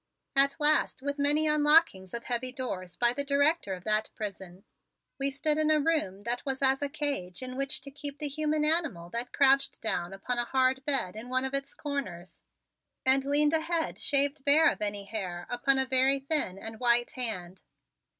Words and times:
At 0.35 0.57
last, 0.59 1.03
with 1.03 1.19
many 1.19 1.45
unlockings 1.45 2.15
of 2.15 2.23
heavy 2.23 2.51
doors 2.51 2.95
by 2.95 3.13
the 3.13 3.23
director 3.23 3.75
of 3.75 3.83
that 3.83 4.09
prison, 4.15 4.63
we 5.19 5.29
stood 5.29 5.59
in 5.59 5.69
a 5.69 5.79
room 5.79 6.23
that 6.23 6.43
was 6.43 6.63
as 6.63 6.81
a 6.81 6.89
cage 6.89 7.43
in 7.43 7.55
which 7.55 7.81
to 7.81 7.91
keep 7.91 8.17
the 8.17 8.27
human 8.27 8.65
animal 8.65 9.11
that 9.11 9.31
crouched 9.31 9.79
down 9.79 10.11
upon 10.11 10.39
a 10.39 10.45
hard 10.45 10.83
bed 10.85 11.15
in 11.15 11.29
one 11.29 11.45
of 11.45 11.53
its 11.53 11.75
corners 11.75 12.41
and 13.05 13.25
leaned 13.25 13.53
a 13.53 13.61
head 13.61 13.99
shaved 13.99 14.43
bare 14.43 14.71
of 14.71 14.81
any 14.81 15.03
hair 15.05 15.45
upon 15.51 15.77
a 15.77 15.85
very 15.85 16.19
thin 16.19 16.57
and 16.57 16.79
white 16.79 17.11
hand. 17.11 17.61